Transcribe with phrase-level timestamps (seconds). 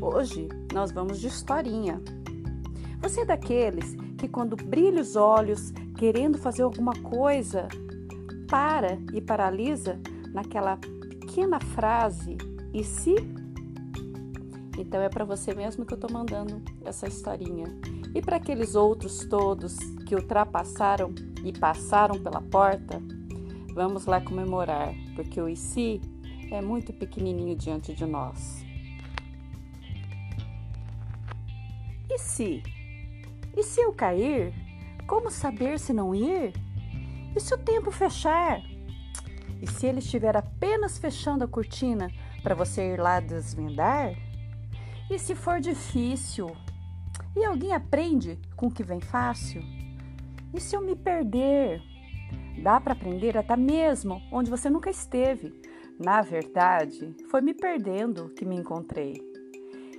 [0.00, 2.00] Hoje nós vamos de historinha.
[3.00, 7.68] Você é daqueles que, quando brilha os olhos querendo fazer alguma coisa,
[8.48, 9.98] para e paralisa
[10.32, 12.36] naquela pequena frase
[12.72, 13.14] e se?
[14.78, 17.66] Então é para você mesmo que eu estou mandando essa historinha.
[18.14, 21.14] E para aqueles outros todos que ultrapassaram
[21.44, 23.00] e passaram pela porta,
[23.74, 26.00] vamos lá comemorar, porque o e se
[26.50, 28.62] é muito pequenininho diante de nós.
[32.14, 32.62] E se?
[33.56, 34.52] E se eu cair?
[35.06, 36.52] Como saber se não ir?
[37.34, 38.60] E se o tempo fechar?
[39.62, 42.10] E se ele estiver apenas fechando a cortina
[42.42, 44.12] para você ir lá desvendar?
[45.10, 46.54] E se for difícil?
[47.34, 49.62] E alguém aprende com o que vem fácil?
[50.52, 51.80] E se eu me perder?
[52.62, 55.62] Dá para aprender até mesmo onde você nunca esteve.
[55.98, 59.31] Na verdade, foi me perdendo que me encontrei.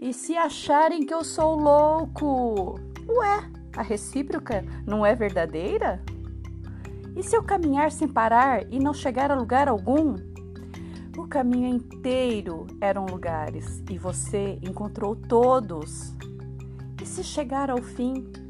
[0.00, 2.78] E se acharem que eu sou louco?
[3.08, 6.02] Ué, a recíproca não é verdadeira?
[7.16, 10.16] E se eu caminhar sem parar e não chegar a lugar algum?
[11.16, 16.12] O caminho inteiro eram lugares e você encontrou todos.
[17.00, 18.43] E se chegar ao fim?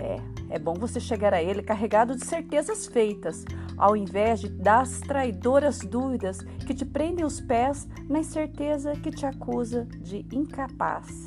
[0.00, 0.16] É,
[0.54, 3.44] é bom você chegar a ele carregado de certezas feitas,
[3.76, 9.26] ao invés de das traidoras dúvidas que te prendem os pés na incerteza que te
[9.26, 11.26] acusa de incapaz.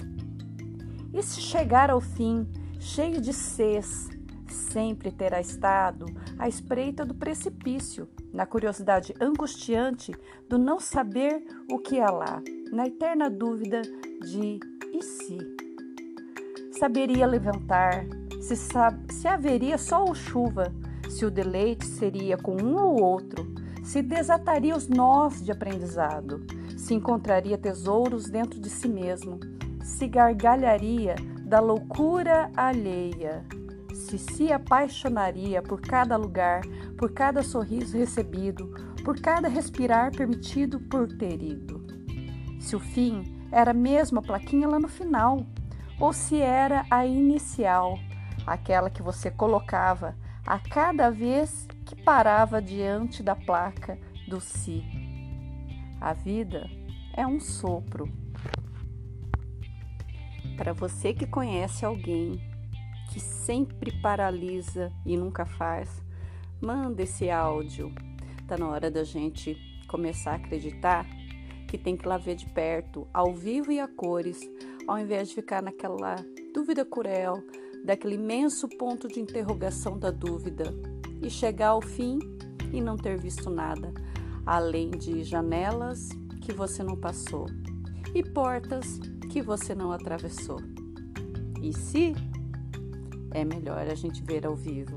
[1.14, 2.48] E se chegar ao fim,
[2.80, 4.10] cheio de sês,
[4.50, 6.06] sempre terá estado
[6.40, 10.12] à espreita do precipício, na curiosidade angustiante
[10.50, 13.84] do não saber o que há lá, na eterna dúvida
[14.22, 14.60] de
[14.92, 15.38] e se?
[16.72, 18.06] Saberia levantar,
[18.44, 18.56] se,
[19.10, 20.74] se haveria sol ou chuva,
[21.10, 23.48] se o deleite seria com um ou outro,
[23.82, 26.46] se desataria os nós de aprendizado,
[26.78, 29.40] se encontraria tesouros dentro de si mesmo,
[29.82, 31.16] se gargalharia
[31.46, 33.46] da loucura alheia,
[33.94, 36.62] se se apaixonaria por cada lugar,
[36.98, 38.68] por cada sorriso recebido,
[39.06, 41.86] por cada respirar permitido por ter ido.
[42.60, 45.46] Se o fim era mesmo a plaquinha lá no final,
[46.00, 48.00] ou se era a inicial,
[48.46, 54.84] aquela que você colocava a cada vez que parava diante da placa do si.
[56.00, 56.70] A vida
[57.16, 58.12] é um sopro.
[60.58, 62.42] Para você que conhece alguém
[63.12, 66.02] que sempre paralisa e nunca faz,
[66.62, 67.94] manda esse áudio.
[68.48, 69.58] Tá na hora da gente
[69.88, 71.06] começar a acreditar
[71.68, 74.40] que tem que lá ver de perto, ao vivo e a cores,
[74.88, 76.16] ao invés de ficar naquela
[76.54, 77.44] dúvida cruel,
[77.84, 80.74] daquele imenso ponto de interrogação da dúvida
[81.22, 82.20] e chegar ao fim
[82.72, 83.94] e não ter visto nada,
[84.46, 86.10] além de janelas
[86.42, 87.48] que você não passou
[88.16, 89.00] e portas
[89.32, 90.60] que você não atravessou.
[91.62, 92.14] E se
[93.32, 94.96] é melhor a gente ver ao vivo.